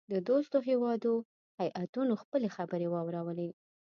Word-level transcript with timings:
د 0.13 0.13
دوستو 0.29 0.57
هیوادو 0.69 1.13
هیاتونو 1.59 2.13
خپلي 2.23 2.49
خبرې 2.55 2.87
واورلې. 2.89 3.49